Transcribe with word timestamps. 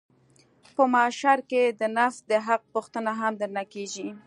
په 0.75 0.83
محشر 0.93 1.39
کښې 1.49 1.63
د 1.79 1.81
نفس 1.97 2.17
د 2.29 2.31
حق 2.45 2.61
پوښتنه 2.73 3.11
هم 3.19 3.33
درنه 3.41 3.63
کېږي. 3.73 4.07